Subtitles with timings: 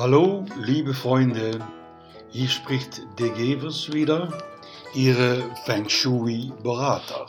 [0.00, 1.58] Hallo, liebe Freunde,
[2.28, 4.32] hier spricht De Gevers wieder,
[4.94, 7.26] Ihre Feng Shui-Berater.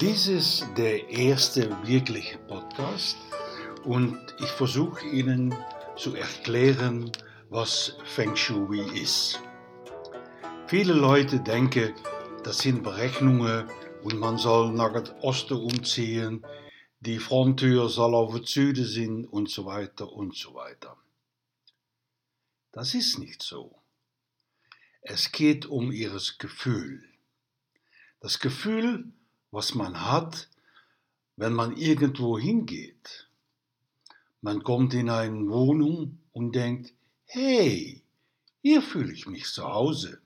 [0.00, 3.18] Dies ist der erste wirkliche Podcast
[3.84, 5.54] und ich versuche Ihnen
[5.96, 7.12] zu erklären,
[7.50, 9.38] was Feng Shui ist.
[10.68, 11.92] Viele Leute denken,
[12.44, 13.64] das sind Berechnungen
[14.04, 16.42] und man soll nach Osten umziehen,
[17.00, 20.96] die Fronttür soll auf Süden sein und so weiter und so weiter.
[22.72, 23.74] Das ist nicht so.
[25.02, 27.04] Es geht um ihres Gefühl.
[28.20, 29.12] Das Gefühl,
[29.50, 30.48] was man hat,
[31.36, 33.28] wenn man irgendwo hingeht.
[34.40, 36.92] Man kommt in eine Wohnung und denkt,
[37.24, 38.02] hey,
[38.62, 40.20] hier fühle ich mich zu Hause.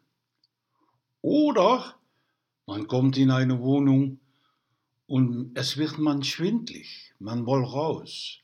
[1.21, 1.97] Oder
[2.67, 4.19] man kommt in eine Wohnung
[5.11, 8.39] und es wird man schwindlig, man will raus.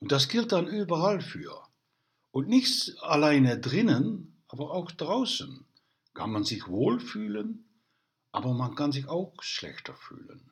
[0.00, 1.68] Und das gilt dann überall für.
[2.30, 5.66] Und nicht alleine drinnen, aber auch draußen
[6.14, 7.68] kann man sich wohlfühlen,
[8.30, 10.50] aber man kann sich auch schlechter fühlen.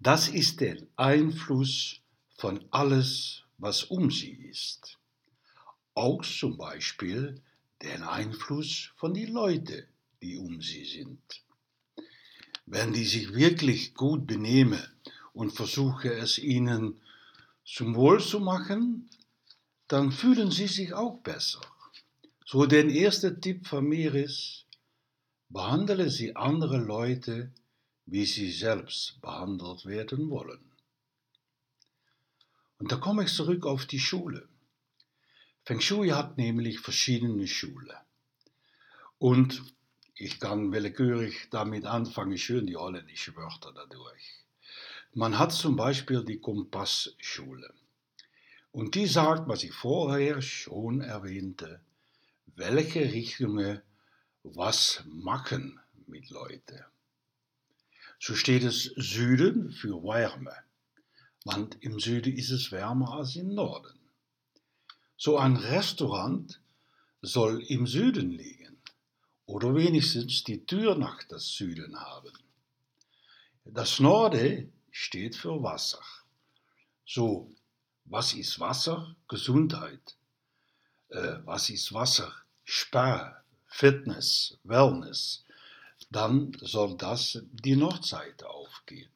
[0.00, 2.00] Das ist der Einfluss
[2.38, 4.98] von alles, was um sie ist.
[5.94, 7.40] Auch zum Beispiel
[7.82, 9.86] der Einfluss von den Leuten,
[10.22, 11.22] die um sie sind.
[12.72, 14.80] Wenn die sich wirklich gut benehmen
[15.32, 17.00] und versuchen es ihnen
[17.64, 19.10] zum Wohl zu machen,
[19.88, 21.60] dann fühlen sie sich auch besser.
[22.46, 24.66] So der erste Tipp von mir ist,
[25.48, 27.50] behandle sie andere Leute,
[28.06, 30.64] wie sie selbst behandelt werden wollen.
[32.78, 34.48] Und da komme ich zurück auf die Schule.
[35.64, 37.96] Feng Shui hat nämlich verschiedene Schulen.
[39.18, 39.60] Und
[40.20, 44.44] ich kann willkürlich damit anfangen, schön die holländischen Wörter dadurch.
[45.14, 47.72] Man hat zum Beispiel die Kompassschule.
[48.70, 51.80] Und die sagt, was ich vorher schon erwähnte,
[52.54, 53.80] welche Richtungen
[54.42, 56.84] was machen mit Leuten.
[58.18, 60.54] So steht es Süden für Wärme,
[61.44, 63.98] want im Süden ist es wärmer als im Norden.
[65.16, 66.60] So ein Restaurant
[67.22, 68.60] soll im Süden liegen
[69.50, 72.32] oder wenigstens die Tür nach das Süden haben.
[73.64, 76.02] Das Norden steht für Wasser.
[77.04, 77.50] So
[78.04, 79.16] was ist Wasser?
[79.28, 80.16] Gesundheit.
[81.08, 82.32] Äh, was ist Wasser?
[82.64, 85.44] Spar, Fitness, Wellness.
[86.10, 89.10] Dann soll das die Nordseite aufgehen.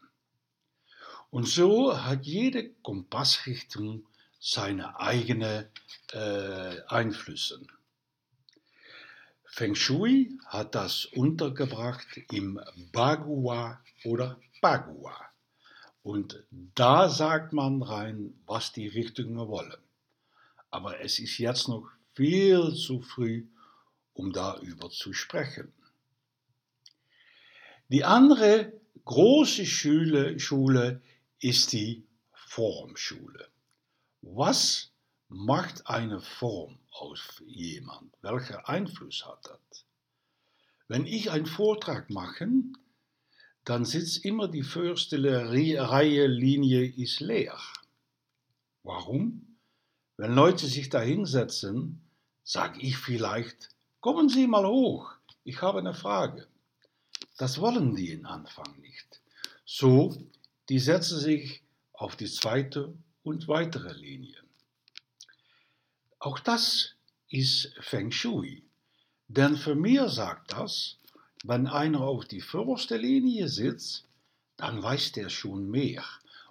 [1.31, 4.07] Und so hat jede Kompassrichtung
[4.41, 5.67] seine eigenen
[6.13, 7.67] äh, Einflüsse.
[9.57, 12.61] Feng Shui hat das untergebracht im
[12.91, 15.17] Bagua oder Bagua.
[16.03, 19.81] Und da sagt man rein, was die Richtungen wollen.
[20.73, 23.47] Aber es ist jetzt noch viel zu früh,
[24.15, 25.73] um darüber zu sprechen.
[27.91, 28.73] Die andere
[29.05, 31.01] große Schule, Schule
[31.39, 33.47] ist die Formschule.
[34.21, 34.91] Was
[35.35, 38.13] macht eine Form auf jemand?
[38.23, 39.85] Welcher Einfluss hat das?
[40.87, 42.49] Wenn ich einen Vortrag mache,
[43.65, 47.59] dann sitzt immer die förste Reihe Linie ist leer.
[48.83, 49.57] Warum?
[50.17, 52.01] Wenn Leute sich da hinsetzen,
[52.45, 53.71] sage ich vielleicht,
[54.01, 55.13] kommen Sie mal hoch,
[55.43, 56.47] ich habe eine Frage.
[57.39, 59.21] Das wollen die in Anfang nicht.
[59.65, 60.17] So,
[60.69, 61.63] die setzen sich
[61.93, 64.44] auf die zweite und weitere Linie.
[66.25, 66.95] Auch das
[67.29, 68.63] ist Feng Shui.
[69.29, 70.97] Denn für mir sagt das,
[71.45, 74.07] wenn einer auf die vorderste Linie sitzt,
[74.57, 76.03] dann weiß der schon mehr.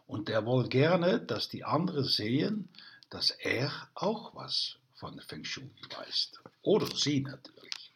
[0.06, 2.69] Und der will gerne, dass die anderen sehen,
[3.09, 6.34] dass er auch was von Feng Shui weiß.
[6.61, 7.91] Oder sie natürlich.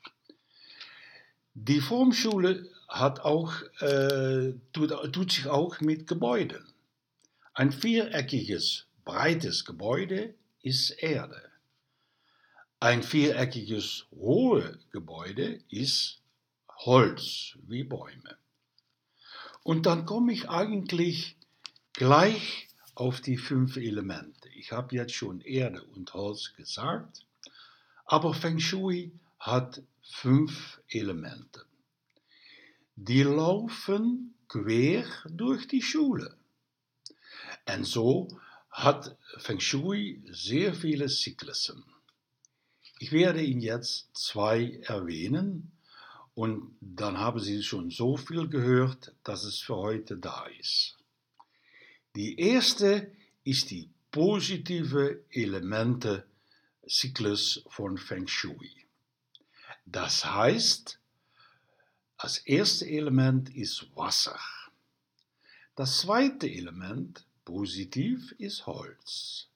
[1.54, 6.66] Die Formschule hat auch, äh, tut, tut sich auch mit Gebäuden.
[7.54, 10.34] Ein viereckiges, breites Gebäude
[10.64, 11.48] ist Erde.
[12.80, 16.22] Ein viereckiges, hohes Gebäude ist
[16.70, 18.38] Holz wie Bäume.
[19.64, 21.38] Und dann komme ich eigentlich
[21.94, 24.48] gleich auf die fünf Elemente.
[24.50, 27.26] Ich habe jetzt schon Erde und Holz gesagt,
[28.06, 31.66] aber Feng Shui hat fünf Elemente.
[32.96, 36.38] Die laufen quer durch die Schule.
[37.68, 38.28] Und so
[38.70, 41.84] hat Feng Shui sehr viele Zyklussen.
[43.00, 45.72] Ich werde Ihnen jetzt zwei erwähnen
[46.34, 50.98] und dann haben Sie schon so viel gehört, dass es für heute da ist.
[52.16, 53.12] Die erste
[53.44, 58.72] ist die positive Elemente-Zyklus von Feng Shui.
[59.86, 61.00] Das heißt,
[62.20, 64.40] das erste Element ist Wasser.
[65.76, 69.50] Das zweite Element, positiv, ist Holz.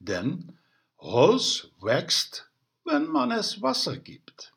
[0.00, 0.56] Denn
[0.98, 2.45] Holz wächst,
[2.86, 4.54] wenn man es Wasser gibt.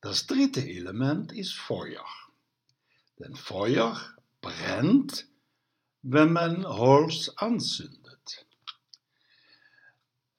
[0.00, 2.04] Das dritte Element ist Feuer.
[3.18, 4.00] Denn Feuer
[4.40, 5.26] brennt,
[6.02, 8.46] wenn man Holz anzündet.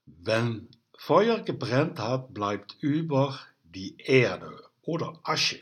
[0.06, 5.62] Wenn Feuer gebrannt hat, bleibt über die Erde oder Asche.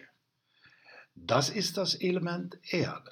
[1.16, 3.12] Das ist das Element Erde.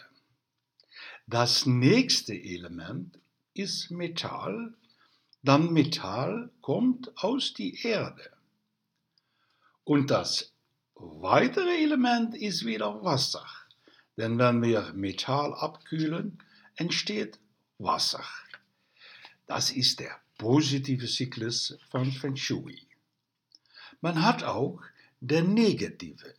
[1.26, 3.20] Das nächste Element
[3.54, 4.74] ist Metall,
[5.48, 8.32] dann Metall kommt aus die Erde.
[9.86, 10.52] Und das
[10.96, 13.46] weitere Element ist wieder Wasser.
[14.18, 16.44] Denn wenn wir Metall abkühlen,
[16.76, 17.40] entsteht
[17.78, 18.24] Wasser.
[19.46, 22.82] Das ist der positive Zyklus von Feng Shui.
[24.02, 24.82] Man hat auch
[25.22, 26.34] der negative.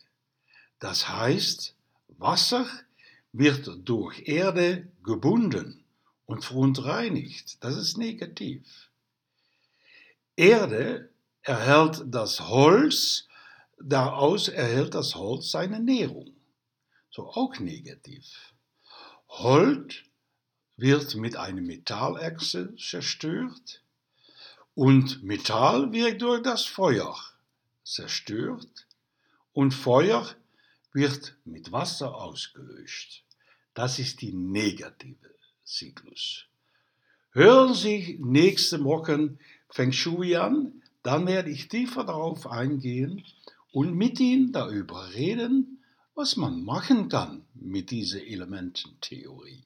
[0.77, 1.73] Das heißt,
[2.09, 2.67] Wasser
[3.33, 5.83] wird durch Erde gebunden
[6.27, 7.57] und verunreinigt.
[7.63, 8.88] Das ist negativ.
[10.39, 11.09] Erde
[11.41, 13.27] erhält das Holz,
[13.77, 16.33] daraus erhält das Holz seine Nährung.
[17.11, 18.53] So auch negativ.
[19.27, 19.95] Holz
[20.77, 23.83] wird mit einer Metallechse zerstört
[24.75, 27.17] und Metall wird durch das Feuer
[27.83, 28.87] zerstört
[29.51, 30.25] und Feuer
[30.93, 33.25] wird mit Wasser ausgelöscht.
[33.73, 35.35] Das ist die negative
[35.65, 36.45] Zyklus.
[37.31, 39.37] Hören Sie nächste Woche
[39.69, 43.23] Feng Shui an, dann werde ich tiefer darauf eingehen
[43.71, 45.83] und mit Ihnen darüber reden,
[46.15, 49.63] was man machen kann mit dieser Elemententheorie.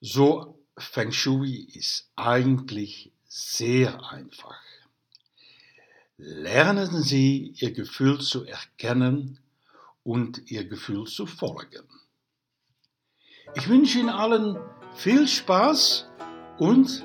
[0.00, 4.62] So, Feng Shui ist eigentlich sehr einfach.
[6.16, 9.40] Lernen Sie Ihr Gefühl zu erkennen
[10.04, 11.86] und Ihr Gefühl zu folgen.
[13.54, 14.56] Ich wünsche Ihnen allen
[14.94, 16.06] viel Spaß
[16.58, 17.04] und